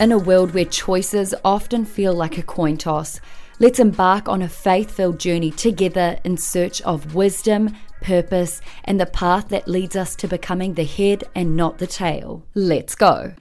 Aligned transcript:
In 0.00 0.12
a 0.12 0.18
world 0.18 0.54
where 0.54 0.64
choices 0.64 1.34
often 1.44 1.84
feel 1.84 2.14
like 2.14 2.38
a 2.38 2.42
coin 2.42 2.78
toss, 2.78 3.20
let's 3.58 3.78
embark 3.78 4.30
on 4.30 4.40
a 4.40 4.48
faith 4.48 4.90
filled 4.90 5.20
journey 5.20 5.50
together 5.50 6.18
in 6.24 6.38
search 6.38 6.80
of 6.80 7.14
wisdom, 7.14 7.76
purpose, 8.00 8.62
and 8.84 8.98
the 8.98 9.04
path 9.04 9.50
that 9.50 9.68
leads 9.68 9.96
us 9.96 10.16
to 10.16 10.26
becoming 10.26 10.72
the 10.72 10.84
head 10.84 11.24
and 11.34 11.54
not 11.54 11.76
the 11.76 11.86
tail. 11.86 12.42
Let's 12.54 12.94
go. 12.94 13.34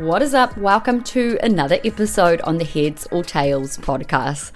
What 0.00 0.20
is 0.20 0.34
up? 0.34 0.58
Welcome 0.58 1.04
to 1.04 1.38
another 1.44 1.78
episode 1.84 2.40
on 2.40 2.58
the 2.58 2.64
Heads 2.64 3.06
or 3.12 3.22
Tails 3.22 3.78
podcast. 3.78 4.50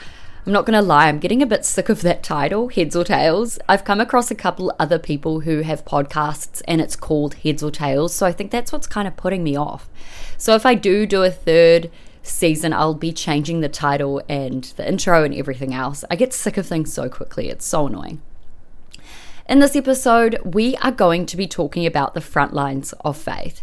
I'm 0.47 0.55
not 0.55 0.65
going 0.65 0.79
to 0.79 0.83
lie, 0.83 1.09
I'm 1.09 1.19
getting 1.19 1.43
a 1.43 1.47
bit 1.47 1.67
sick 1.67 1.91
of 1.91 2.01
that 2.01 2.23
title, 2.23 2.69
Heads 2.69 2.97
or 2.97 3.05
Tails. 3.05 3.59
I've 3.69 3.85
come 3.85 4.01
across 4.01 4.31
a 4.31 4.35
couple 4.35 4.75
other 4.79 4.99
people 4.99 5.41
who 5.41 5.61
have 5.61 5.85
podcasts 5.85 6.63
and 6.67 6.81
it's 6.81 6.97
called 6.97 7.35
Heads 7.35 7.63
or 7.63 7.71
Tails, 7.71 8.15
so 8.15 8.25
I 8.25 8.33
think 8.33 8.51
that's 8.51 8.73
what's 8.73 8.87
kind 8.87 9.07
of 9.07 9.19
putting 9.19 9.45
me 9.45 9.55
off. 9.55 9.91
So 10.39 10.55
if 10.55 10.65
I 10.65 10.75
do 10.75 11.05
do 11.05 11.25
a 11.25 11.31
third 11.31 11.91
season, 12.23 12.73
I'll 12.73 12.95
be 12.95 13.13
changing 13.13 13.61
the 13.61 13.69
title 13.69 14.23
and 14.31 14.65
the 14.79 14.89
intro 14.89 15.25
and 15.25 15.35
everything 15.35 15.75
else. 15.75 16.05
I 16.11 16.17
get 16.17 16.33
sick 16.33 16.57
of 16.57 16.67
things 16.67 16.91
so 16.91 17.11
quickly, 17.11 17.51
it's 17.51 17.67
so 17.67 17.87
annoying. 17.87 18.23
In 19.47 19.59
this 19.59 19.77
episode, 19.77 20.39
we 20.43 20.75
are 20.77 20.91
going 20.91 21.27
to 21.27 21.37
be 21.37 21.47
talking 21.47 21.85
about 21.85 22.15
the 22.15 22.23
front 22.23 22.55
lines 22.55 22.95
of 23.05 23.19
faith. 23.19 23.63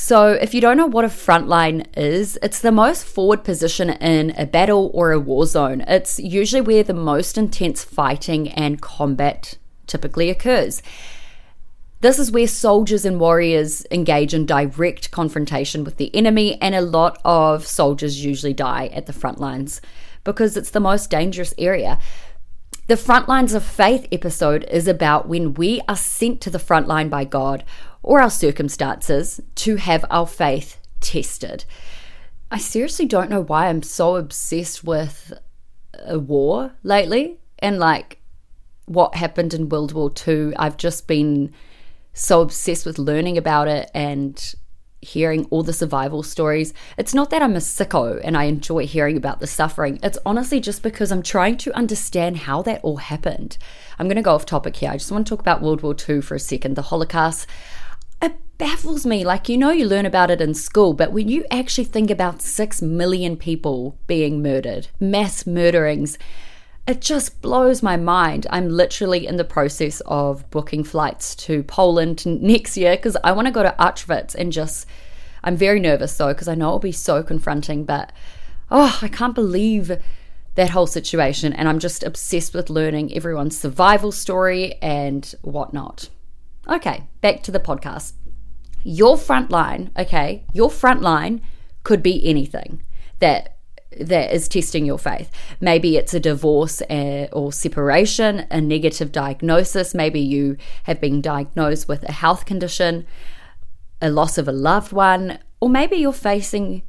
So, 0.00 0.28
if 0.28 0.54
you 0.54 0.60
don't 0.60 0.76
know 0.76 0.86
what 0.86 1.04
a 1.04 1.08
front 1.08 1.48
line 1.48 1.80
is, 1.96 2.38
it's 2.40 2.60
the 2.60 2.70
most 2.70 3.04
forward 3.04 3.42
position 3.42 3.90
in 3.90 4.30
a 4.38 4.46
battle 4.46 4.92
or 4.94 5.10
a 5.10 5.18
war 5.18 5.44
zone. 5.44 5.80
It's 5.88 6.20
usually 6.20 6.60
where 6.60 6.84
the 6.84 6.94
most 6.94 7.36
intense 7.36 7.82
fighting 7.82 8.48
and 8.50 8.80
combat 8.80 9.58
typically 9.88 10.30
occurs. 10.30 10.84
This 12.00 12.20
is 12.20 12.30
where 12.30 12.46
soldiers 12.46 13.04
and 13.04 13.18
warriors 13.18 13.84
engage 13.90 14.34
in 14.34 14.46
direct 14.46 15.10
confrontation 15.10 15.82
with 15.82 15.96
the 15.96 16.14
enemy, 16.14 16.62
and 16.62 16.76
a 16.76 16.80
lot 16.80 17.20
of 17.24 17.66
soldiers 17.66 18.24
usually 18.24 18.54
die 18.54 18.86
at 18.92 19.06
the 19.06 19.12
front 19.12 19.40
lines 19.40 19.80
because 20.22 20.56
it's 20.56 20.70
the 20.70 20.78
most 20.78 21.10
dangerous 21.10 21.52
area. 21.58 21.98
The 22.86 22.96
Front 22.96 23.28
Lines 23.28 23.52
of 23.52 23.64
Faith 23.64 24.06
episode 24.12 24.64
is 24.70 24.88
about 24.88 25.28
when 25.28 25.54
we 25.54 25.82
are 25.88 25.96
sent 25.96 26.40
to 26.42 26.50
the 26.50 26.58
front 26.58 26.88
line 26.88 27.10
by 27.10 27.24
God 27.24 27.64
or 28.02 28.20
our 28.20 28.30
circumstances 28.30 29.40
to 29.56 29.76
have 29.76 30.04
our 30.10 30.26
faith 30.26 30.80
tested. 31.00 31.64
I 32.50 32.58
seriously 32.58 33.06
don't 33.06 33.30
know 33.30 33.42
why 33.42 33.68
I'm 33.68 33.82
so 33.82 34.16
obsessed 34.16 34.84
with 34.84 35.32
a 36.06 36.18
war 36.18 36.72
lately 36.82 37.38
and 37.58 37.78
like 37.78 38.18
what 38.86 39.14
happened 39.14 39.52
in 39.52 39.68
World 39.68 39.92
War 39.92 40.10
II. 40.26 40.56
I've 40.56 40.76
just 40.76 41.06
been 41.06 41.52
so 42.14 42.40
obsessed 42.40 42.86
with 42.86 42.98
learning 42.98 43.36
about 43.36 43.68
it 43.68 43.90
and 43.94 44.54
hearing 45.00 45.46
all 45.50 45.62
the 45.62 45.72
survival 45.72 46.22
stories. 46.22 46.74
It's 46.96 47.14
not 47.14 47.30
that 47.30 47.42
I'm 47.42 47.54
a 47.54 47.60
sicko 47.60 48.20
and 48.24 48.36
I 48.36 48.44
enjoy 48.44 48.86
hearing 48.86 49.16
about 49.16 49.38
the 49.38 49.46
suffering. 49.46 50.00
It's 50.02 50.18
honestly 50.26 50.58
just 50.58 50.82
because 50.82 51.12
I'm 51.12 51.22
trying 51.22 51.56
to 51.58 51.76
understand 51.76 52.38
how 52.38 52.62
that 52.62 52.80
all 52.82 52.96
happened. 52.96 53.58
I'm 53.98 54.06
going 54.06 54.16
to 54.16 54.22
go 54.22 54.34
off 54.34 54.46
topic 54.46 54.76
here. 54.76 54.90
I 54.90 54.96
just 54.96 55.12
want 55.12 55.26
to 55.26 55.30
talk 55.30 55.40
about 55.40 55.62
World 55.62 55.82
War 55.82 55.94
II 56.08 56.20
for 56.20 56.34
a 56.34 56.40
second, 56.40 56.74
the 56.74 56.82
Holocaust. 56.82 57.46
It 58.20 58.36
baffles 58.58 59.06
me. 59.06 59.24
Like, 59.24 59.48
you 59.48 59.56
know, 59.56 59.70
you 59.70 59.86
learn 59.86 60.06
about 60.06 60.30
it 60.30 60.40
in 60.40 60.54
school, 60.54 60.92
but 60.92 61.12
when 61.12 61.28
you 61.28 61.44
actually 61.50 61.84
think 61.84 62.10
about 62.10 62.42
six 62.42 62.82
million 62.82 63.36
people 63.36 63.98
being 64.06 64.42
murdered, 64.42 64.88
mass 65.00 65.46
murderings, 65.46 66.18
it 66.88 67.02
just 67.02 67.42
blows 67.42 67.82
my 67.82 67.98
mind. 67.98 68.46
I'm 68.48 68.70
literally 68.70 69.26
in 69.26 69.36
the 69.36 69.44
process 69.44 70.00
of 70.06 70.48
booking 70.50 70.84
flights 70.84 71.34
to 71.36 71.62
Poland 71.62 72.24
next 72.24 72.78
year 72.78 72.96
because 72.96 73.16
I 73.22 73.32
want 73.32 73.46
to 73.46 73.52
go 73.52 73.62
to 73.62 73.76
Auschwitz 73.78 74.34
and 74.34 74.50
just. 74.50 74.86
I'm 75.44 75.56
very 75.56 75.78
nervous 75.78 76.16
though 76.16 76.32
because 76.32 76.48
I 76.48 76.54
know 76.54 76.68
it'll 76.68 76.78
be 76.80 76.90
so 76.90 77.22
confronting, 77.22 77.84
but 77.84 78.10
oh, 78.70 78.98
I 79.02 79.08
can't 79.08 79.34
believe 79.34 79.92
that 80.54 80.70
whole 80.70 80.86
situation. 80.86 81.52
And 81.52 81.68
I'm 81.68 81.78
just 81.78 82.02
obsessed 82.02 82.54
with 82.54 82.70
learning 82.70 83.14
everyone's 83.14 83.56
survival 83.56 84.10
story 84.10 84.74
and 84.82 85.32
whatnot. 85.42 86.08
Okay, 86.68 87.08
back 87.20 87.42
to 87.44 87.50
the 87.50 87.60
podcast. 87.60 88.12
Your 88.84 89.16
front 89.16 89.50
line, 89.50 89.90
okay, 89.98 90.44
your 90.52 90.70
front 90.70 91.02
line 91.02 91.40
could 91.82 92.02
be 92.02 92.24
anything 92.28 92.82
that 93.20 93.54
that 93.98 94.32
is 94.32 94.48
testing 94.48 94.84
your 94.84 94.98
faith. 94.98 95.30
Maybe 95.60 95.96
it's 95.96 96.12
a 96.12 96.20
divorce 96.20 96.82
uh, 96.82 97.26
or 97.32 97.52
separation, 97.52 98.46
a 98.50 98.60
negative 98.60 99.10
diagnosis. 99.10 99.94
Maybe 99.94 100.20
you 100.20 100.58
have 100.84 101.00
been 101.00 101.22
diagnosed 101.22 101.88
with 101.88 102.02
a 102.04 102.12
health 102.12 102.44
condition, 102.44 103.06
a 104.00 104.10
loss 104.10 104.36
of 104.36 104.46
a 104.46 104.52
loved 104.52 104.92
one, 104.92 105.38
or 105.60 105.70
maybe 105.70 105.96
you're 105.96 106.12
facing 106.12 106.82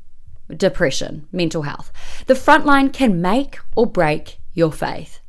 depression, 0.56 1.28
mental 1.32 1.64
health. 1.64 1.92
The 2.28 2.36
front 2.36 2.66
line 2.66 2.90
can 2.90 3.22
make 3.22 3.60
or 3.76 3.88
break 3.88 4.40
your 4.54 4.72
faith. 4.72 5.22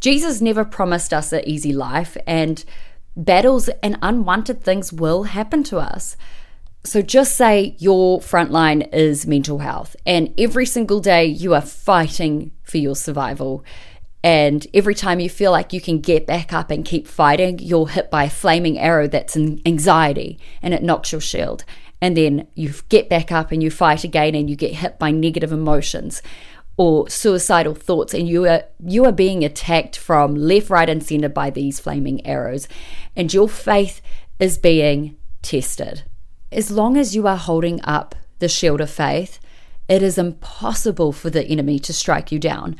Jesus 0.00 0.40
never 0.42 0.64
promised 0.64 1.14
us 1.14 1.32
an 1.32 1.42
easy 1.46 1.72
life, 1.72 2.16
and 2.26 2.64
battles 3.16 3.68
and 3.82 3.98
unwanted 4.02 4.62
things 4.62 4.92
will 4.92 5.24
happen 5.24 5.62
to 5.64 5.78
us. 5.78 6.16
So 6.84 7.02
just 7.02 7.34
say 7.36 7.74
your 7.78 8.20
frontline 8.20 8.92
is 8.94 9.26
mental 9.26 9.58
health, 9.58 9.96
and 10.06 10.32
every 10.38 10.66
single 10.66 11.00
day 11.00 11.24
you 11.26 11.54
are 11.54 11.60
fighting 11.60 12.52
for 12.62 12.78
your 12.78 12.94
survival. 12.94 13.64
And 14.22 14.66
every 14.74 14.94
time 14.94 15.20
you 15.20 15.28
feel 15.28 15.52
like 15.52 15.72
you 15.72 15.80
can 15.80 16.00
get 16.00 16.26
back 16.26 16.52
up 16.52 16.70
and 16.70 16.84
keep 16.84 17.06
fighting, 17.06 17.58
you're 17.60 17.88
hit 17.88 18.10
by 18.10 18.24
a 18.24 18.30
flaming 18.30 18.78
arrow 18.78 19.06
that's 19.06 19.36
an 19.36 19.60
anxiety 19.64 20.38
and 20.62 20.74
it 20.74 20.82
knocks 20.82 21.12
your 21.12 21.20
shield. 21.20 21.64
And 22.00 22.16
then 22.16 22.48
you 22.54 22.72
get 22.88 23.08
back 23.08 23.30
up 23.30 23.52
and 23.52 23.62
you 23.62 23.70
fight 23.70 24.02
again 24.02 24.34
and 24.34 24.50
you 24.50 24.56
get 24.56 24.74
hit 24.74 24.98
by 24.98 25.12
negative 25.12 25.52
emotions 25.52 26.22
or 26.76 27.08
suicidal 27.08 27.74
thoughts 27.74 28.12
and 28.12 28.28
you 28.28 28.46
are 28.46 28.64
you 28.84 29.04
are 29.04 29.12
being 29.12 29.44
attacked 29.44 29.96
from 29.96 30.34
left 30.34 30.68
right 30.68 30.88
and 30.88 31.02
center 31.02 31.28
by 31.28 31.48
these 31.50 31.80
flaming 31.80 32.24
arrows 32.26 32.68
and 33.14 33.32
your 33.32 33.48
faith 33.48 34.00
is 34.38 34.58
being 34.58 35.16
tested 35.42 36.02
as 36.52 36.70
long 36.70 36.96
as 36.96 37.14
you 37.14 37.26
are 37.26 37.36
holding 37.36 37.80
up 37.84 38.14
the 38.38 38.48
shield 38.48 38.80
of 38.80 38.90
faith, 38.90 39.38
it 39.88 40.02
is 40.02 40.18
impossible 40.18 41.12
for 41.12 41.30
the 41.30 41.44
enemy 41.44 41.78
to 41.80 41.92
strike 41.92 42.30
you 42.30 42.38
down. 42.38 42.76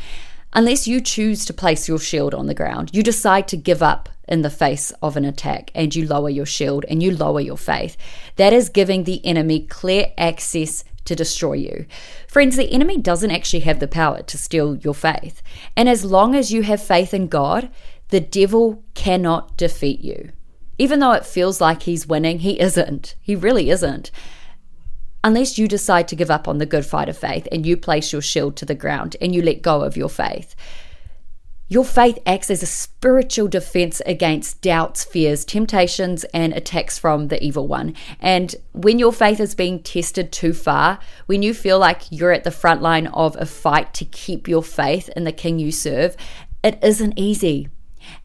Unless 0.52 0.88
you 0.88 1.00
choose 1.00 1.44
to 1.44 1.52
place 1.52 1.88
your 1.88 1.98
shield 1.98 2.32
on 2.34 2.46
the 2.46 2.54
ground, 2.54 2.90
you 2.92 3.02
decide 3.02 3.46
to 3.48 3.56
give 3.56 3.82
up 3.82 4.08
in 4.28 4.42
the 4.42 4.50
face 4.50 4.92
of 5.02 5.16
an 5.16 5.24
attack 5.24 5.70
and 5.74 5.94
you 5.94 6.06
lower 6.06 6.30
your 6.30 6.46
shield 6.46 6.84
and 6.88 7.02
you 7.02 7.10
lower 7.10 7.40
your 7.40 7.58
faith. 7.58 7.96
That 8.36 8.52
is 8.52 8.68
giving 8.68 9.04
the 9.04 9.24
enemy 9.26 9.66
clear 9.66 10.12
access 10.16 10.84
to 11.06 11.16
destroy 11.16 11.54
you. 11.54 11.86
Friends, 12.28 12.56
the 12.56 12.72
enemy 12.72 12.98
doesn't 12.98 13.30
actually 13.30 13.60
have 13.60 13.80
the 13.80 13.88
power 13.88 14.22
to 14.22 14.38
steal 14.38 14.76
your 14.76 14.94
faith. 14.94 15.42
And 15.76 15.88
as 15.88 16.04
long 16.04 16.34
as 16.34 16.52
you 16.52 16.62
have 16.62 16.82
faith 16.82 17.14
in 17.14 17.28
God, 17.28 17.70
the 18.08 18.20
devil 18.20 18.82
cannot 18.94 19.56
defeat 19.56 20.00
you. 20.00 20.30
Even 20.78 21.00
though 21.00 21.12
it 21.12 21.26
feels 21.26 21.60
like 21.60 21.82
he's 21.82 22.06
winning, 22.06 22.40
he 22.40 22.60
isn't. 22.60 23.14
He 23.20 23.34
really 23.34 23.70
isn't. 23.70 24.10
Unless 25.24 25.58
you 25.58 25.66
decide 25.66 26.06
to 26.08 26.16
give 26.16 26.30
up 26.30 26.46
on 26.46 26.58
the 26.58 26.66
good 26.66 26.86
fight 26.86 27.08
of 27.08 27.18
faith 27.18 27.48
and 27.50 27.66
you 27.66 27.76
place 27.76 28.12
your 28.12 28.22
shield 28.22 28.56
to 28.56 28.64
the 28.64 28.74
ground 28.74 29.16
and 29.20 29.34
you 29.34 29.42
let 29.42 29.62
go 29.62 29.82
of 29.82 29.96
your 29.96 30.08
faith. 30.08 30.54
Your 31.68 31.84
faith 31.84 32.20
acts 32.24 32.48
as 32.48 32.62
a 32.62 32.66
spiritual 32.66 33.48
defense 33.48 34.00
against 34.06 34.60
doubts, 34.60 35.02
fears, 35.02 35.44
temptations, 35.44 36.22
and 36.32 36.52
attacks 36.52 36.96
from 36.96 37.26
the 37.26 37.42
evil 37.42 37.66
one. 37.66 37.94
And 38.20 38.54
when 38.70 39.00
your 39.00 39.12
faith 39.12 39.40
is 39.40 39.56
being 39.56 39.82
tested 39.82 40.30
too 40.30 40.52
far, 40.52 41.00
when 41.26 41.42
you 41.42 41.52
feel 41.52 41.80
like 41.80 42.02
you're 42.10 42.30
at 42.30 42.44
the 42.44 42.52
front 42.52 42.82
line 42.82 43.08
of 43.08 43.36
a 43.36 43.46
fight 43.46 43.94
to 43.94 44.04
keep 44.04 44.46
your 44.46 44.62
faith 44.62 45.08
in 45.16 45.24
the 45.24 45.32
King 45.32 45.58
you 45.58 45.72
serve, 45.72 46.16
it 46.62 46.78
isn't 46.84 47.18
easy. 47.18 47.68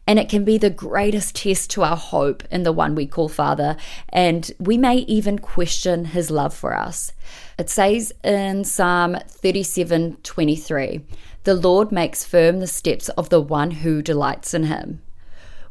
And 0.06 0.20
it 0.20 0.28
can 0.28 0.44
be 0.44 0.58
the 0.58 0.70
greatest 0.70 1.34
test 1.34 1.70
to 1.70 1.82
our 1.82 1.96
hope 1.96 2.44
in 2.52 2.62
the 2.62 2.70
one 2.70 2.94
we 2.94 3.06
call 3.06 3.28
Father, 3.28 3.76
and 4.10 4.52
we 4.60 4.78
may 4.78 4.98
even 4.98 5.40
question 5.40 6.04
his 6.04 6.30
love 6.30 6.54
for 6.54 6.76
us. 6.76 7.12
It 7.58 7.68
says 7.68 8.12
in 8.22 8.62
Psalm 8.62 9.16
37 9.26 10.18
23, 10.22 11.00
The 11.44 11.54
Lord 11.54 11.90
makes 11.90 12.24
firm 12.24 12.60
the 12.60 12.66
steps 12.66 13.08
of 13.10 13.28
the 13.28 13.40
one 13.40 13.72
who 13.72 14.00
delights 14.00 14.54
in 14.54 14.64
him. 14.64 15.02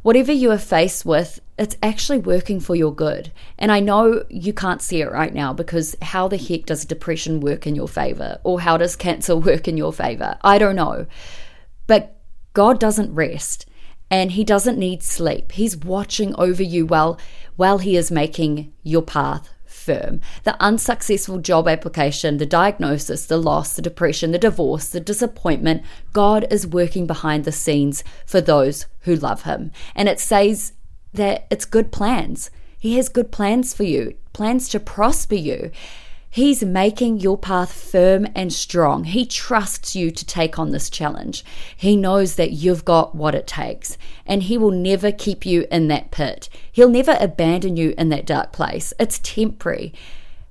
Whatever 0.01 0.31
you 0.31 0.51
are 0.51 0.57
faced 0.57 1.06
with, 1.06 1.39
it's 1.57 1.77
actually 1.81 2.18
working 2.18 2.59
for 2.59 2.75
your 2.75 2.94
good. 2.94 3.31
And 3.57 3.71
I 3.71 3.79
know 3.79 4.25
you 4.29 4.51
can't 4.51 4.81
see 4.81 5.01
it 5.01 5.12
right 5.12 5.33
now 5.33 5.53
because 5.53 5.95
how 6.01 6.27
the 6.27 6.38
heck 6.38 6.65
does 6.65 6.85
depression 6.85 7.39
work 7.39 7.68
in 7.68 7.75
your 7.75 7.88
favor? 7.88 8.39
Or 8.44 8.62
how 8.62 8.77
does 8.77 8.95
cancer 8.95 9.35
work 9.50 9.68
in 9.68 9.77
your 9.77 9.94
favor? 9.94 10.38
I 10.41 10.57
don't 10.57 10.75
know. 10.75 11.06
But 11.88 12.18
God 12.53 12.79
doesn't 12.79 13.13
rest 13.13 13.65
and 14.09 14.31
he 14.31 14.44
doesn't 14.44 14.77
need 14.77 15.03
sleep. 15.03 15.53
He's 15.53 15.77
watching 15.77 16.35
over 16.35 16.63
you 16.63 16.85
while 16.85 17.18
while 17.56 17.77
he 17.77 17.95
is 17.95 18.12
making 18.12 18.73
your 18.83 19.03
path 19.03 19.47
firm. 19.81 20.22
The 20.44 20.56
unsuccessful 20.62 21.39
job 21.39 21.68
application, 21.68 22.38
the 22.38 22.45
diagnosis, 22.45 23.25
the 23.25 23.38
loss, 23.38 23.74
the 23.74 23.81
depression, 23.81 24.31
the 24.31 24.38
divorce, 24.38 24.88
the 24.89 25.00
disappointment, 25.00 25.83
God 26.13 26.45
is 26.50 26.68
working 26.68 27.07
behind 27.07 27.44
the 27.44 27.51
scenes 27.51 28.04
for 28.25 28.39
those 28.39 28.86
who 29.01 29.16
love 29.16 29.44
Him. 29.44 29.72
And 29.95 30.07
it 30.07 30.19
says 30.19 30.74
that 31.13 31.48
it's 31.50 31.66
good 31.66 31.92
plans. 31.92 32.51
He 32.80 32.95
has 32.98 33.10
good 33.10 33.31
plans 33.31 33.74
for 33.74 33.83
you, 33.83 34.16
plans 34.33 34.69
to 34.69 34.80
prosper 34.80 35.36
you. 35.36 35.72
He's 36.33 36.63
making 36.63 37.19
your 37.19 37.38
path 37.38 37.74
firm 37.74 38.25
and 38.33 38.54
strong. 38.54 39.04
He 39.04 39.25
trusts 39.25 39.98
you 39.98 40.12
to 40.12 40.25
take 40.25 40.57
on 40.57 40.72
this 40.72 40.89
challenge. 40.89 41.44
He 41.75 41.98
knows 41.98 42.36
that 42.36 42.54
you've 42.54 42.86
got 42.86 43.13
what 43.13 43.36
it 43.36 43.45
takes, 43.45 43.98
and 44.25 44.44
He 44.44 44.57
will 44.57 44.72
never 44.72 45.12
keep 45.12 45.45
you 45.45 45.68
in 45.69 45.89
that 45.89 46.10
pit. 46.12 46.48
He'll 46.72 46.89
never 46.89 47.18
abandon 47.19 47.75
you 47.75 47.94
in 47.98 48.07
that 48.10 48.25
dark 48.25 48.54
place. 48.54 48.94
It's 48.98 49.19
temporary. 49.19 49.94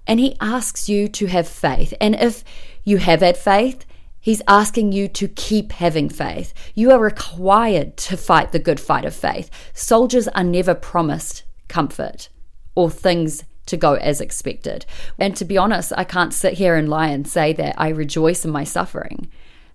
And 0.06 0.20
He 0.20 0.36
asks 0.38 0.86
you 0.86 1.08
to 1.08 1.26
have 1.28 1.48
faith. 1.48 1.94
And 1.98 2.14
if 2.14 2.44
you 2.84 2.98
have 2.98 3.22
had 3.22 3.38
faith, 3.38 3.86
He's 4.20 4.42
asking 4.46 4.92
you 4.92 5.08
to 5.08 5.28
keep 5.28 5.72
having 5.72 6.10
faith. 6.10 6.52
You 6.74 6.90
are 6.90 7.00
required 7.00 7.96
to 7.96 8.18
fight 8.18 8.52
the 8.52 8.58
good 8.58 8.80
fight 8.80 9.06
of 9.06 9.14
faith. 9.16 9.50
Soldiers 9.72 10.28
are 10.28 10.44
never 10.44 10.74
promised 10.74 11.44
comfort 11.68 12.28
or 12.74 12.90
things 12.90 13.44
to 13.70 13.76
go 13.76 13.94
as 13.94 14.20
expected. 14.20 14.84
And 15.18 15.34
to 15.36 15.44
be 15.44 15.56
honest, 15.56 15.92
I 15.96 16.04
can't 16.04 16.34
sit 16.34 16.54
here 16.54 16.76
and 16.76 16.88
lie 16.88 17.08
and 17.08 17.26
say 17.26 17.52
that 17.54 17.74
I 17.78 17.88
rejoice 17.88 18.44
in 18.44 18.50
my 18.50 18.64
suffering 18.64 19.28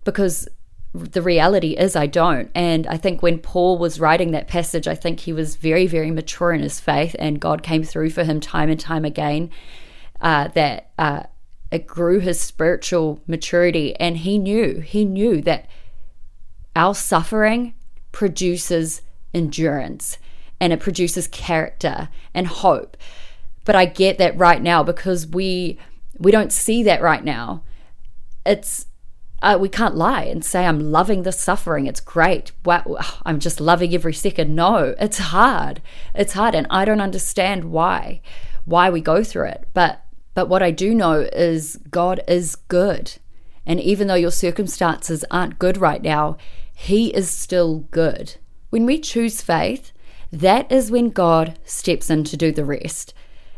because 0.04 0.48
the 0.94 1.22
reality 1.22 1.72
is 1.72 1.96
I 1.96 2.08
don't. 2.08 2.50
And 2.56 2.88
I 2.88 2.98
think 2.98 3.22
when 3.22 3.40
Paul 3.40 3.78
was 3.78 4.00
writing 4.00 4.32
that 4.32 4.48
passage, 4.48 4.88
I 4.88 4.96
think 4.96 5.22
he 5.22 5.34
was 5.34 5.56
very, 5.56 5.88
very 5.88 6.12
mature 6.12 6.54
in 6.54 6.62
his 6.62 6.80
faith, 6.80 7.16
and 7.20 7.40
God 7.40 7.64
came 7.64 7.84
through 7.84 8.12
for 8.12 8.24
him 8.24 8.40
time 8.40 8.70
and 8.70 8.80
time 8.80 9.04
again. 9.04 9.50
Uh, 10.22 10.48
that 10.50 10.92
uh, 10.98 11.24
it 11.72 11.86
grew 11.86 12.20
his 12.20 12.40
spiritual 12.40 13.20
maturity, 13.28 13.96
and 14.00 14.18
he 14.18 14.38
knew, 14.38 14.80
he 14.80 15.04
knew 15.04 15.42
that 15.42 15.68
our 16.76 16.96
suffering 16.96 17.74
produces 18.14 19.02
endurance 19.34 20.18
and 20.60 20.72
it 20.72 20.80
produces 20.80 21.28
character 21.28 22.10
and 22.34 22.48
hope. 22.48 22.98
But 23.66 23.76
I 23.76 23.86
get 23.86 24.18
that 24.20 24.38
right 24.38 24.62
now 24.62 24.84
because 24.84 25.28
we 25.28 25.78
we 26.18 26.32
don't 26.32 26.54
see 26.54 26.84
that 26.84 27.02
right 27.02 27.24
now. 27.24 27.64
It's 28.46 28.86
uh, 29.42 29.58
we 29.60 29.70
can't 29.70 29.96
lie 29.96 30.24
and 30.24 30.44
say 30.44 30.66
I'm 30.66 30.92
loving 30.92 31.24
the 31.24 31.32
suffering. 31.32 31.88
It's 31.88 32.00
great. 32.00 32.52
Wow, 32.64 32.84
I'm 33.26 33.40
just 33.40 33.60
loving 33.60 33.94
every 33.94 34.14
second. 34.14 34.56
No, 34.56 34.96
it's 35.00 35.18
hard. 35.18 35.82
It's 36.14 36.34
hard, 36.34 36.56
and 36.56 36.66
I 36.70 36.86
don't 36.86 37.02
understand 37.02 37.66
why 37.66 38.22
why 38.64 38.90
we 38.90 39.02
go 39.02 39.24
through 39.24 39.48
it. 39.50 39.68
But 39.74 40.02
but 40.34 40.50
what 40.50 40.64
I 40.64 40.72
do 40.72 40.94
know 40.94 41.22
is 41.34 41.80
God 41.90 42.22
is 42.28 42.56
good, 42.56 43.14
and 43.66 43.80
even 43.80 44.08
though 44.08 44.16
your 44.16 44.32
circumstances 44.32 45.26
aren't 45.30 45.60
good 45.60 45.78
right 45.78 46.02
now, 46.02 46.38
He 46.74 47.14
is 47.14 47.30
still 47.30 47.80
good. 47.92 48.36
When 48.70 48.86
we 48.86 49.00
choose 49.00 49.42
faith, 49.42 49.92
that 50.32 50.72
is 50.72 50.92
when 50.92 51.10
God 51.10 51.60
steps 51.64 52.10
in 52.10 52.24
to 52.26 52.38
do 52.38 52.52
the 52.52 52.66
rest. 52.66 53.14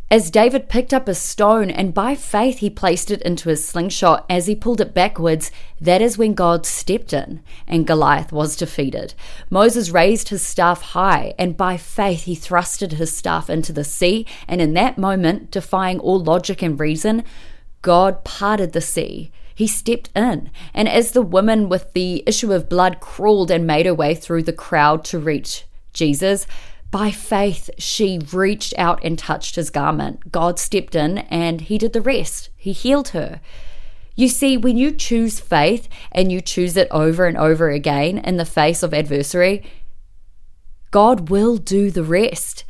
As 0.10 0.32
David 0.32 0.70
picked 0.70 0.94
up 0.94 1.10
a 1.10 1.14
stone 1.14 1.70
and 1.70 1.94
by 1.94 2.16
faith 2.16 2.60
he 2.60 2.70
placed 2.70 3.12
it 3.12 3.22
into 3.24 3.50
his 3.50 3.68
slingshot 3.68 4.26
as 4.30 4.48
he 4.48 4.56
pulled 4.56 4.80
it 4.80 4.94
backwards, 4.94 5.52
that 5.82 6.02
is 6.02 6.18
when 6.18 6.34
God 6.34 6.66
stepped 6.66 7.12
in 7.12 7.44
and 7.68 7.86
Goliath 7.86 8.32
was 8.32 8.56
defeated. 8.56 9.14
Moses 9.50 9.90
raised 9.90 10.30
his 10.30 10.42
staff 10.42 10.82
high 10.82 11.34
and 11.38 11.58
by 11.58 11.76
faith 11.76 12.24
he 12.24 12.36
thrusted 12.36 12.94
his 12.94 13.16
staff 13.16 13.50
into 13.50 13.74
the 13.74 13.84
sea, 13.84 14.26
and 14.48 14.62
in 14.62 14.74
that 14.76 14.98
moment, 14.98 15.52
defying 15.52 16.00
all 16.00 16.24
logic 16.24 16.62
and 16.62 16.80
reason, 16.80 17.26
God 17.82 18.24
parted 18.24 18.72
the 18.72 18.80
sea. 18.80 19.30
He 19.54 19.68
stepped 19.68 20.10
in, 20.16 20.52
and 20.74 20.88
as 20.88 21.12
the 21.12 21.22
woman 21.22 21.68
with 21.68 21.92
the 21.92 22.24
issue 22.26 22.54
of 22.54 22.70
blood 22.70 23.02
crawled 23.02 23.52
and 23.52 23.68
made 23.68 23.86
her 23.86 23.94
way 23.94 24.16
through 24.16 24.44
the 24.44 24.54
crowd 24.54 25.04
to 25.06 25.20
reach 25.20 25.66
Jesus, 25.92 26.48
by 26.98 27.12
faith, 27.12 27.70
she 27.78 28.20
reached 28.34 28.74
out 28.76 29.00
and 29.04 29.20
touched 29.20 29.56
his 29.56 29.70
garment. 29.70 30.32
God 30.32 30.58
stepped 30.58 30.96
in 30.96 31.20
and 31.30 31.62
he 31.62 31.78
did 31.78 31.94
the 31.94 32.02
rest. 32.02 32.50
He 32.56 32.72
healed 32.72 33.10
her. 33.10 33.40
You 34.16 34.28
see, 34.28 34.58
when 34.58 34.78
you 34.78 34.90
choose 34.90 35.40
faith 35.40 35.88
and 36.12 36.32
you 36.32 36.42
choose 36.42 36.76
it 36.76 36.88
over 36.90 37.28
and 37.28 37.38
over 37.38 37.70
again 37.70 38.18
in 38.18 38.38
the 38.38 38.46
face 38.46 38.82
of 38.82 38.96
adversary, 38.96 39.64
God 40.90 41.30
will 41.30 41.58
do 41.58 41.92
the 41.92 42.04
rest. 42.04 42.64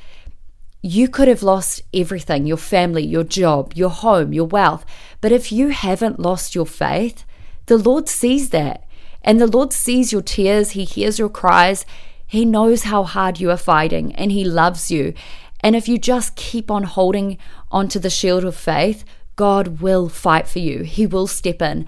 You 0.82 1.08
could 1.08 1.30
have 1.30 1.42
lost 1.42 1.84
everything 1.94 2.46
your 2.46 2.58
family, 2.58 3.06
your 3.06 3.24
job, 3.24 3.76
your 3.76 3.92
home, 3.92 4.34
your 4.34 4.48
wealth. 4.48 4.86
But 5.22 5.32
if 5.32 5.54
you 5.54 5.70
haven't 5.70 6.20
lost 6.20 6.54
your 6.54 6.66
faith, 6.66 7.24
the 7.68 7.78
Lord 7.78 8.10
sees 8.10 8.50
that. 8.50 8.84
And 9.22 9.40
the 9.40 9.48
Lord 9.48 9.72
sees 9.72 10.12
your 10.12 10.22
tears, 10.22 10.72
He 10.72 10.84
hears 10.84 11.18
your 11.18 11.30
cries, 11.30 11.86
he 12.28 12.44
knows 12.44 12.84
how 12.84 13.04
hard 13.04 13.40
you 13.40 13.50
are 13.52 13.58
fighting 13.58 14.14
and 14.16 14.32
He 14.32 14.44
loves 14.44 14.92
you. 14.92 15.14
And 15.62 15.76
if 15.76 15.88
you 15.88 15.98
just 15.98 16.36
keep 16.36 16.70
on 16.70 16.84
holding 16.84 17.38
onto 17.72 18.00
the 18.00 18.10
shield 18.10 18.44
of 18.44 18.56
faith, 18.56 19.06
God 19.38 19.80
will 19.82 20.10
fight 20.10 20.48
for 20.48 20.60
you. 20.60 20.84
He 20.84 21.08
will 21.08 21.28
step 21.28 21.62
in. 21.62 21.88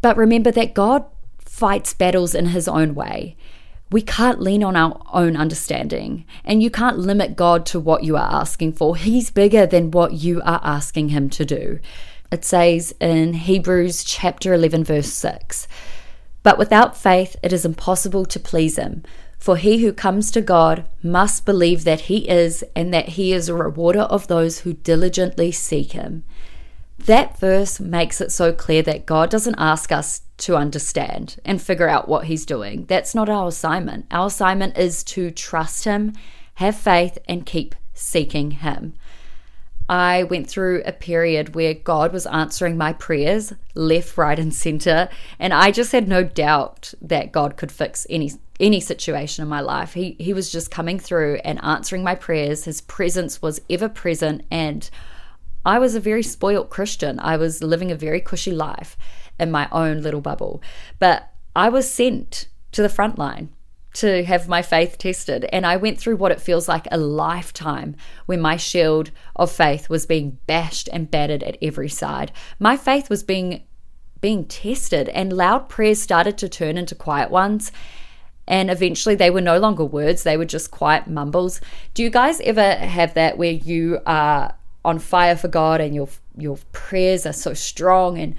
But 0.00 0.16
remember 0.16 0.50
that 0.52 0.74
God 0.74 1.04
fights 1.38 1.92
battles 1.92 2.34
in 2.34 2.46
His 2.46 2.66
own 2.66 2.94
way. 2.94 3.36
We 3.92 4.02
can't 4.02 4.40
lean 4.40 4.64
on 4.64 4.76
our 4.76 5.02
own 5.12 5.36
understanding, 5.36 6.24
and 6.44 6.62
you 6.62 6.70
can't 6.70 6.98
limit 6.98 7.34
God 7.34 7.66
to 7.66 7.80
what 7.80 8.04
you 8.04 8.16
are 8.16 8.32
asking 8.32 8.74
for. 8.74 8.96
He's 8.96 9.30
bigger 9.32 9.66
than 9.66 9.90
what 9.90 10.12
you 10.12 10.40
are 10.42 10.60
asking 10.62 11.08
Him 11.08 11.28
to 11.30 11.44
do. 11.44 11.80
It 12.32 12.44
says 12.44 12.94
in 13.00 13.34
Hebrews 13.34 14.04
chapter 14.04 14.54
11, 14.54 14.84
verse 14.84 15.12
6 15.12 15.66
but 16.42 16.58
without 16.58 16.96
faith, 16.96 17.36
it 17.42 17.52
is 17.52 17.64
impossible 17.64 18.24
to 18.26 18.40
please 18.40 18.76
Him. 18.76 19.02
For 19.38 19.56
he 19.56 19.78
who 19.78 19.92
comes 19.92 20.30
to 20.32 20.42
God 20.42 20.84
must 21.02 21.46
believe 21.46 21.84
that 21.84 22.02
He 22.02 22.28
is, 22.28 22.62
and 22.76 22.92
that 22.92 23.10
He 23.10 23.32
is 23.32 23.48
a 23.48 23.54
rewarder 23.54 24.02
of 24.02 24.28
those 24.28 24.60
who 24.60 24.74
diligently 24.74 25.50
seek 25.50 25.92
Him. 25.92 26.24
That 26.98 27.38
verse 27.38 27.80
makes 27.80 28.20
it 28.20 28.32
so 28.32 28.52
clear 28.52 28.82
that 28.82 29.06
God 29.06 29.30
doesn't 29.30 29.54
ask 29.58 29.90
us 29.90 30.20
to 30.38 30.56
understand 30.56 31.36
and 31.44 31.60
figure 31.60 31.88
out 31.88 32.08
what 32.08 32.26
He's 32.26 32.44
doing. 32.44 32.84
That's 32.84 33.14
not 33.14 33.30
our 33.30 33.48
assignment. 33.48 34.06
Our 34.10 34.26
assignment 34.26 34.76
is 34.76 35.02
to 35.04 35.30
trust 35.30 35.84
Him, 35.84 36.12
have 36.56 36.76
faith, 36.76 37.16
and 37.26 37.46
keep 37.46 37.74
seeking 37.94 38.50
Him. 38.50 38.92
I 39.90 40.22
went 40.22 40.48
through 40.48 40.84
a 40.86 40.92
period 40.92 41.56
where 41.56 41.74
God 41.74 42.12
was 42.12 42.24
answering 42.26 42.78
my 42.78 42.92
prayers 42.92 43.52
left, 43.74 44.16
right, 44.16 44.38
and 44.38 44.54
center. 44.54 45.08
And 45.40 45.52
I 45.52 45.72
just 45.72 45.90
had 45.90 46.06
no 46.06 46.22
doubt 46.22 46.94
that 47.02 47.32
God 47.32 47.56
could 47.56 47.72
fix 47.72 48.06
any 48.08 48.32
any 48.60 48.78
situation 48.78 49.42
in 49.42 49.48
my 49.48 49.60
life. 49.60 49.94
He 49.94 50.16
he 50.20 50.32
was 50.32 50.52
just 50.52 50.70
coming 50.70 51.00
through 51.00 51.40
and 51.44 51.58
answering 51.64 52.04
my 52.04 52.14
prayers. 52.14 52.64
His 52.64 52.80
presence 52.82 53.42
was 53.42 53.60
ever 53.68 53.88
present 53.88 54.44
and 54.48 54.88
I 55.66 55.80
was 55.80 55.96
a 55.96 56.00
very 56.00 56.22
spoilt 56.22 56.70
Christian. 56.70 57.18
I 57.18 57.36
was 57.36 57.60
living 57.60 57.90
a 57.90 57.96
very 57.96 58.20
cushy 58.20 58.52
life 58.52 58.96
in 59.40 59.50
my 59.50 59.68
own 59.72 60.02
little 60.02 60.20
bubble. 60.20 60.62
But 61.00 61.30
I 61.56 61.68
was 61.68 61.90
sent 61.90 62.46
to 62.72 62.80
the 62.82 62.88
front 62.88 63.18
line 63.18 63.50
to 63.94 64.24
have 64.24 64.48
my 64.48 64.62
faith 64.62 64.98
tested. 64.98 65.46
And 65.52 65.66
I 65.66 65.76
went 65.76 65.98
through 65.98 66.16
what 66.16 66.32
it 66.32 66.40
feels 66.40 66.68
like 66.68 66.86
a 66.90 66.96
lifetime 66.96 67.96
when 68.26 68.40
my 68.40 68.56
shield 68.56 69.10
of 69.36 69.50
faith 69.50 69.88
was 69.88 70.06
being 70.06 70.38
bashed 70.46 70.88
and 70.92 71.10
battered 71.10 71.42
at 71.42 71.58
every 71.60 71.88
side. 71.88 72.32
My 72.58 72.76
faith 72.76 73.10
was 73.10 73.22
being 73.22 73.64
being 74.20 74.44
tested 74.44 75.08
and 75.08 75.32
loud 75.32 75.66
prayers 75.70 76.00
started 76.02 76.36
to 76.36 76.48
turn 76.48 76.76
into 76.76 76.94
quiet 76.94 77.30
ones. 77.30 77.72
And 78.46 78.70
eventually 78.70 79.14
they 79.14 79.30
were 79.30 79.40
no 79.40 79.58
longer 79.58 79.84
words, 79.84 80.24
they 80.24 80.36
were 80.36 80.44
just 80.44 80.70
quiet 80.70 81.06
mumbles. 81.06 81.60
Do 81.94 82.02
you 82.02 82.10
guys 82.10 82.40
ever 82.42 82.74
have 82.74 83.14
that 83.14 83.38
where 83.38 83.52
you 83.52 84.00
are 84.04 84.54
on 84.84 84.98
fire 84.98 85.36
for 85.36 85.48
God 85.48 85.80
and 85.80 85.94
your 85.94 86.08
your 86.36 86.58
prayers 86.72 87.26
are 87.26 87.32
so 87.32 87.54
strong 87.54 88.18
and 88.18 88.34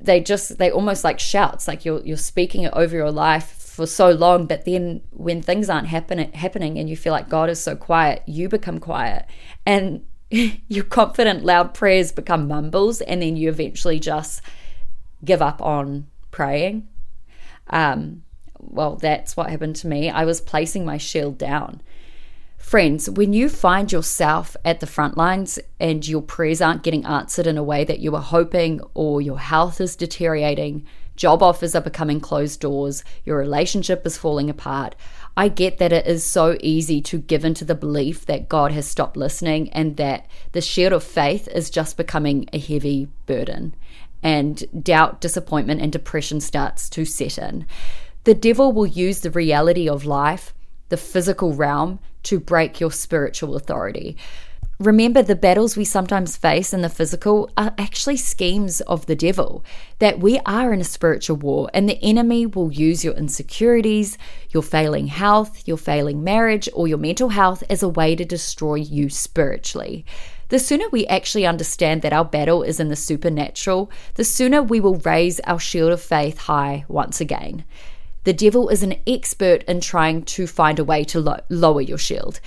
they 0.00 0.20
just 0.20 0.58
they 0.58 0.70
almost 0.70 1.04
like 1.04 1.18
shouts 1.18 1.68
like 1.68 1.84
you're 1.84 2.00
you're 2.00 2.16
speaking 2.16 2.62
it 2.62 2.72
over 2.74 2.96
your 2.96 3.10
life 3.10 3.56
for 3.72 3.86
so 3.86 4.10
long 4.10 4.44
but 4.46 4.66
then 4.66 5.00
when 5.12 5.40
things 5.40 5.70
aren't 5.70 5.86
happen- 5.86 6.30
happening 6.32 6.78
and 6.78 6.90
you 6.90 6.96
feel 6.96 7.12
like 7.12 7.30
god 7.30 7.48
is 7.48 7.58
so 7.58 7.74
quiet 7.74 8.22
you 8.26 8.48
become 8.48 8.78
quiet. 8.78 9.26
And 9.64 10.04
your 10.30 10.84
confident 10.84 11.44
loud 11.44 11.74
prayers 11.74 12.12
become 12.12 12.48
mumbles 12.48 13.00
and 13.00 13.22
then 13.22 13.36
you 13.36 13.48
eventually 13.48 13.98
just 13.98 14.42
give 15.24 15.40
up 15.40 15.62
on 15.62 16.06
praying. 16.30 16.88
Um, 17.68 18.22
well 18.58 18.96
that's 18.96 19.36
what 19.36 19.50
happened 19.50 19.76
to 19.76 19.86
me. 19.86 20.10
I 20.10 20.24
was 20.24 20.40
placing 20.40 20.84
my 20.84 20.98
shield 20.98 21.38
down. 21.38 21.80
Friends, 22.58 23.10
when 23.10 23.32
you 23.32 23.48
find 23.48 23.90
yourself 23.90 24.56
at 24.64 24.80
the 24.80 24.86
front 24.86 25.16
lines 25.16 25.58
and 25.80 26.06
your 26.06 26.22
prayers 26.22 26.60
aren't 26.60 26.84
getting 26.84 27.04
answered 27.04 27.46
in 27.46 27.58
a 27.58 27.62
way 27.62 27.84
that 27.84 27.98
you 27.98 28.12
were 28.12 28.20
hoping 28.20 28.80
or 28.94 29.20
your 29.20 29.38
health 29.38 29.80
is 29.80 29.96
deteriorating, 29.96 30.86
job 31.16 31.42
offers 31.42 31.74
are 31.74 31.80
becoming 31.80 32.20
closed 32.20 32.60
doors, 32.60 33.04
your 33.24 33.38
relationship 33.38 34.06
is 34.06 34.18
falling 34.18 34.48
apart. 34.50 34.94
I 35.36 35.48
get 35.48 35.78
that 35.78 35.92
it 35.92 36.06
is 36.06 36.24
so 36.24 36.56
easy 36.60 37.00
to 37.02 37.18
give 37.18 37.44
into 37.44 37.64
the 37.64 37.74
belief 37.74 38.26
that 38.26 38.48
God 38.48 38.72
has 38.72 38.86
stopped 38.86 39.16
listening 39.16 39.70
and 39.70 39.96
that 39.96 40.26
the 40.52 40.60
shield 40.60 40.92
of 40.92 41.02
faith 41.02 41.48
is 41.48 41.70
just 41.70 41.96
becoming 41.96 42.48
a 42.52 42.58
heavy 42.58 43.08
burden. 43.26 43.74
And 44.22 44.64
doubt, 44.84 45.20
disappointment, 45.20 45.80
and 45.80 45.90
depression 45.90 46.40
starts 46.40 46.88
to 46.90 47.04
set 47.04 47.38
in. 47.38 47.66
The 48.24 48.34
devil 48.34 48.72
will 48.72 48.86
use 48.86 49.20
the 49.20 49.30
reality 49.30 49.88
of 49.88 50.04
life, 50.04 50.54
the 50.90 50.96
physical 50.96 51.54
realm, 51.54 51.98
to 52.24 52.38
break 52.38 52.78
your 52.78 52.92
spiritual 52.92 53.56
authority. 53.56 54.16
Remember, 54.82 55.22
the 55.22 55.36
battles 55.36 55.76
we 55.76 55.84
sometimes 55.84 56.36
face 56.36 56.74
in 56.74 56.80
the 56.82 56.88
physical 56.88 57.48
are 57.56 57.72
actually 57.78 58.16
schemes 58.16 58.80
of 58.80 59.06
the 59.06 59.14
devil, 59.14 59.64
that 60.00 60.18
we 60.18 60.40
are 60.44 60.72
in 60.72 60.80
a 60.80 60.84
spiritual 60.84 61.36
war, 61.36 61.70
and 61.72 61.88
the 61.88 62.02
enemy 62.02 62.46
will 62.46 62.72
use 62.72 63.04
your 63.04 63.14
insecurities, 63.14 64.18
your 64.50 64.64
failing 64.64 65.06
health, 65.06 65.68
your 65.68 65.76
failing 65.76 66.24
marriage, 66.24 66.68
or 66.74 66.88
your 66.88 66.98
mental 66.98 67.28
health 67.28 67.62
as 67.70 67.84
a 67.84 67.88
way 67.88 68.16
to 68.16 68.24
destroy 68.24 68.74
you 68.74 69.08
spiritually. 69.08 70.04
The 70.48 70.58
sooner 70.58 70.88
we 70.88 71.06
actually 71.06 71.46
understand 71.46 72.02
that 72.02 72.12
our 72.12 72.24
battle 72.24 72.64
is 72.64 72.80
in 72.80 72.88
the 72.88 72.96
supernatural, 72.96 73.88
the 74.14 74.24
sooner 74.24 74.64
we 74.64 74.80
will 74.80 74.96
raise 74.96 75.38
our 75.44 75.60
shield 75.60 75.92
of 75.92 76.02
faith 76.02 76.38
high 76.38 76.86
once 76.88 77.20
again. 77.20 77.64
The 78.24 78.32
devil 78.32 78.68
is 78.68 78.82
an 78.82 78.96
expert 79.06 79.62
in 79.64 79.80
trying 79.80 80.22
to 80.24 80.48
find 80.48 80.80
a 80.80 80.84
way 80.84 81.04
to 81.04 81.20
lo- 81.20 81.40
lower 81.48 81.80
your 81.80 81.98
shield. 81.98 82.40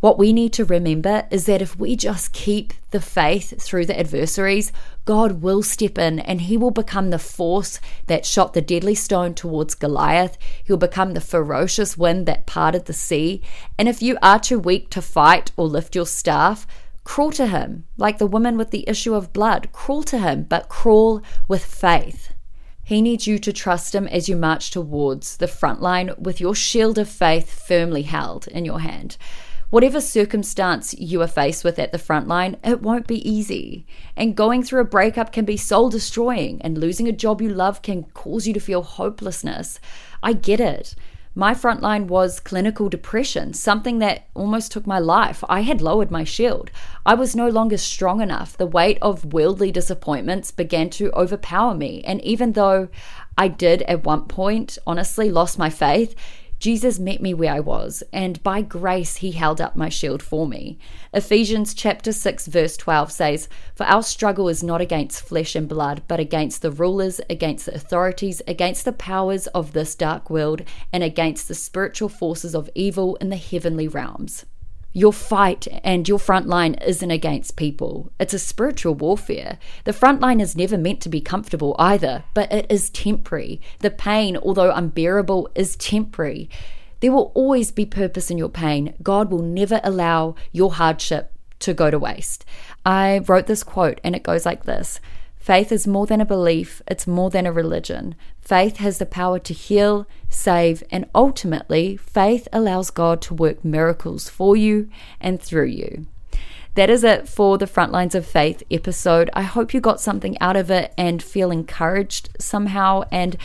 What 0.00 0.16
we 0.16 0.32
need 0.32 0.52
to 0.52 0.64
remember 0.64 1.26
is 1.28 1.46
that 1.46 1.60
if 1.60 1.76
we 1.76 1.96
just 1.96 2.32
keep 2.32 2.72
the 2.90 3.00
faith 3.00 3.60
through 3.60 3.86
the 3.86 3.98
adversaries, 3.98 4.70
God 5.04 5.42
will 5.42 5.60
step 5.60 5.98
in 5.98 6.20
and 6.20 6.42
he 6.42 6.56
will 6.56 6.70
become 6.70 7.10
the 7.10 7.18
force 7.18 7.80
that 8.06 8.24
shot 8.24 8.52
the 8.52 8.62
deadly 8.62 8.94
stone 8.94 9.34
towards 9.34 9.74
Goliath. 9.74 10.38
He'll 10.62 10.76
become 10.76 11.14
the 11.14 11.20
ferocious 11.20 11.98
wind 11.98 12.26
that 12.26 12.46
parted 12.46 12.84
the 12.84 12.92
sea. 12.92 13.42
And 13.76 13.88
if 13.88 14.00
you 14.00 14.16
are 14.22 14.38
too 14.38 14.60
weak 14.60 14.88
to 14.90 15.02
fight 15.02 15.50
or 15.56 15.66
lift 15.66 15.96
your 15.96 16.06
staff, 16.06 16.64
crawl 17.02 17.32
to 17.32 17.48
him, 17.48 17.84
like 17.96 18.18
the 18.18 18.26
woman 18.26 18.56
with 18.56 18.70
the 18.70 18.88
issue 18.88 19.14
of 19.14 19.32
blood. 19.32 19.72
Crawl 19.72 20.04
to 20.04 20.18
him, 20.18 20.44
but 20.44 20.68
crawl 20.68 21.22
with 21.48 21.64
faith. 21.64 22.32
He 22.84 23.02
needs 23.02 23.26
you 23.26 23.40
to 23.40 23.52
trust 23.52 23.96
him 23.96 24.06
as 24.06 24.28
you 24.28 24.36
march 24.36 24.70
towards 24.70 25.38
the 25.38 25.48
front 25.48 25.82
line 25.82 26.12
with 26.16 26.40
your 26.40 26.54
shield 26.54 26.98
of 26.98 27.08
faith 27.08 27.50
firmly 27.66 28.02
held 28.02 28.46
in 28.46 28.64
your 28.64 28.78
hand. 28.80 29.16
Whatever 29.70 30.00
circumstance 30.00 30.94
you 30.98 31.20
are 31.20 31.26
faced 31.26 31.62
with 31.62 31.78
at 31.78 31.92
the 31.92 31.98
front 31.98 32.26
line, 32.26 32.56
it 32.64 32.80
won't 32.80 33.06
be 33.06 33.28
easy. 33.28 33.84
And 34.16 34.34
going 34.34 34.62
through 34.62 34.80
a 34.80 34.84
breakup 34.84 35.30
can 35.30 35.44
be 35.44 35.58
soul 35.58 35.90
destroying, 35.90 36.58
and 36.62 36.78
losing 36.78 37.06
a 37.06 37.12
job 37.12 37.42
you 37.42 37.50
love 37.50 37.82
can 37.82 38.04
cause 38.14 38.46
you 38.46 38.54
to 38.54 38.60
feel 38.60 38.82
hopelessness. 38.82 39.78
I 40.22 40.32
get 40.32 40.58
it. 40.58 40.94
My 41.34 41.52
front 41.52 41.82
line 41.82 42.06
was 42.06 42.40
clinical 42.40 42.88
depression, 42.88 43.52
something 43.52 43.98
that 43.98 44.26
almost 44.34 44.72
took 44.72 44.86
my 44.86 44.98
life. 44.98 45.44
I 45.50 45.60
had 45.60 45.82
lowered 45.82 46.10
my 46.10 46.24
shield. 46.24 46.70
I 47.04 47.12
was 47.12 47.36
no 47.36 47.48
longer 47.48 47.76
strong 47.76 48.22
enough. 48.22 48.56
The 48.56 48.66
weight 48.66 48.96
of 49.02 49.34
worldly 49.34 49.70
disappointments 49.70 50.50
began 50.50 50.88
to 50.90 51.12
overpower 51.12 51.74
me. 51.74 52.02
And 52.04 52.22
even 52.22 52.52
though 52.52 52.88
I 53.36 53.48
did 53.48 53.82
at 53.82 54.04
one 54.04 54.24
point 54.28 54.78
honestly 54.86 55.30
lost 55.30 55.58
my 55.58 55.68
faith, 55.68 56.16
Jesus 56.58 56.98
met 56.98 57.22
me 57.22 57.34
where 57.34 57.52
I 57.52 57.60
was, 57.60 58.02
and 58.12 58.42
by 58.42 58.62
grace 58.62 59.16
he 59.16 59.30
held 59.30 59.60
up 59.60 59.76
my 59.76 59.88
shield 59.88 60.22
for 60.22 60.46
me. 60.46 60.76
Ephesians 61.14 61.72
chapter 61.72 62.12
6 62.12 62.48
verse 62.48 62.76
12 62.76 63.12
says, 63.12 63.48
"For 63.76 63.86
our 63.86 64.02
struggle 64.02 64.48
is 64.48 64.62
not 64.62 64.80
against 64.80 65.22
flesh 65.22 65.54
and 65.54 65.68
blood, 65.68 66.02
but 66.08 66.18
against 66.18 66.62
the 66.62 66.72
rulers, 66.72 67.20
against 67.30 67.66
the 67.66 67.74
authorities, 67.74 68.42
against 68.48 68.84
the 68.84 68.92
powers 68.92 69.46
of 69.48 69.72
this 69.72 69.94
dark 69.94 70.30
world, 70.30 70.62
and 70.92 71.04
against 71.04 71.46
the 71.46 71.54
spiritual 71.54 72.08
forces 72.08 72.54
of 72.56 72.70
evil 72.74 73.16
in 73.16 73.28
the 73.28 73.36
heavenly 73.36 73.86
realms." 73.86 74.44
Your 74.98 75.12
fight 75.12 75.68
and 75.84 76.08
your 76.08 76.18
front 76.18 76.48
line 76.48 76.74
isn't 76.74 77.12
against 77.12 77.54
people. 77.54 78.10
It's 78.18 78.34
a 78.34 78.38
spiritual 78.40 78.96
warfare. 78.96 79.60
The 79.84 79.92
front 79.92 80.20
line 80.20 80.40
is 80.40 80.56
never 80.56 80.76
meant 80.76 81.00
to 81.02 81.08
be 81.08 81.20
comfortable 81.20 81.76
either, 81.78 82.24
but 82.34 82.50
it 82.50 82.66
is 82.68 82.90
temporary. 82.90 83.60
The 83.78 83.92
pain, 83.92 84.36
although 84.36 84.72
unbearable, 84.72 85.50
is 85.54 85.76
temporary. 85.76 86.50
There 86.98 87.12
will 87.12 87.30
always 87.36 87.70
be 87.70 87.86
purpose 87.86 88.28
in 88.28 88.38
your 88.38 88.48
pain. 88.48 88.92
God 89.00 89.30
will 89.30 89.42
never 89.42 89.80
allow 89.84 90.34
your 90.50 90.72
hardship 90.72 91.32
to 91.60 91.74
go 91.74 91.92
to 91.92 91.98
waste. 92.00 92.44
I 92.84 93.20
wrote 93.20 93.46
this 93.46 93.62
quote 93.62 94.00
and 94.02 94.16
it 94.16 94.24
goes 94.24 94.44
like 94.44 94.64
this 94.64 95.00
Faith 95.38 95.72
is 95.72 95.86
more 95.86 96.06
than 96.06 96.20
a 96.20 96.26
belief, 96.26 96.82
it's 96.86 97.06
more 97.06 97.30
than 97.30 97.46
a 97.46 97.52
religion. 97.52 98.14
Faith 98.40 98.78
has 98.78 98.98
the 98.98 99.06
power 99.06 99.38
to 99.38 99.54
heal, 99.54 100.06
save, 100.28 100.82
and 100.90 101.06
ultimately, 101.14 101.96
faith 101.96 102.48
allows 102.52 102.90
God 102.90 103.22
to 103.22 103.34
work 103.34 103.64
miracles 103.64 104.28
for 104.28 104.56
you 104.56 104.90
and 105.20 105.40
through 105.40 105.66
you. 105.66 106.06
That 106.74 106.90
is 106.90 107.02
it 107.02 107.28
for 107.28 107.56
the 107.56 107.66
Frontlines 107.66 108.14
of 108.14 108.26
Faith 108.26 108.62
episode. 108.70 109.30
I 109.32 109.42
hope 109.42 109.72
you 109.72 109.80
got 109.80 110.00
something 110.00 110.38
out 110.40 110.56
of 110.56 110.70
it 110.70 110.92
and 110.98 111.22
feel 111.22 111.50
encouraged 111.50 112.28
somehow. 112.38 113.04
And 113.10 113.36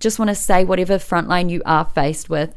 just 0.00 0.18
want 0.18 0.30
to 0.30 0.34
say, 0.34 0.64
whatever 0.64 0.98
frontline 0.98 1.50
you 1.50 1.62
are 1.64 1.84
faced 1.84 2.28
with, 2.28 2.56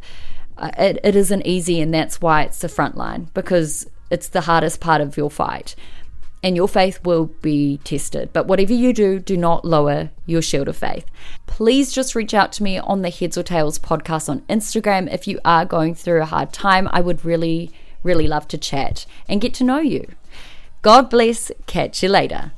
uh, 0.58 0.72
it, 0.78 1.00
it 1.04 1.16
isn't 1.16 1.46
easy, 1.46 1.82
and 1.82 1.94
that's 1.94 2.22
why 2.22 2.44
it's 2.44 2.60
the 2.60 2.68
frontline 2.68 3.28
because 3.34 3.88
it's 4.10 4.30
the 4.30 4.42
hardest 4.42 4.80
part 4.80 5.02
of 5.02 5.18
your 5.18 5.30
fight 5.30 5.76
and 6.46 6.56
your 6.56 6.68
faith 6.68 7.04
will 7.04 7.26
be 7.42 7.80
tested. 7.84 8.32
But 8.32 8.46
whatever 8.46 8.72
you 8.72 8.94
do, 8.94 9.18
do 9.18 9.36
not 9.36 9.66
lower 9.66 10.12
your 10.28 10.44
shield 10.44 10.68
of 10.68 10.78
faith. 10.78 11.08
Please 11.48 11.92
just 11.92 12.14
reach 12.14 12.36
out 12.36 12.52
to 12.54 12.64
me 12.64 12.78
on 12.78 13.02
the 13.02 13.10
Heads 13.10 13.36
or 13.36 13.42
Tails 13.42 13.80
podcast 13.80 14.30
on 14.30 14.42
Instagram 14.42 15.12
if 15.12 15.28
you 15.28 15.40
are 15.44 15.66
going 15.66 15.96
through 15.96 16.22
a 16.22 16.26
hard 16.26 16.54
time. 16.54 16.88
I 16.92 17.02
would 17.02 17.26
really, 17.26 17.72
really 18.04 18.28
love 18.28 18.48
to 18.50 18.60
chat 18.60 19.08
and 19.28 19.42
get 19.42 19.56
to 19.56 19.64
know 19.64 19.80
you. 19.80 20.08
God 20.84 21.10
bless. 21.10 21.52
Catch 21.66 22.04
you 22.04 22.10
later. 22.10 22.52